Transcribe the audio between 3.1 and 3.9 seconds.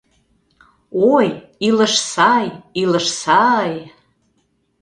са-ай—